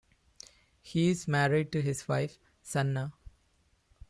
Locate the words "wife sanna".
2.07-3.13